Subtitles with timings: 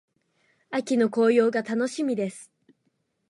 [0.71, 2.51] 秋の紅葉が楽しみです。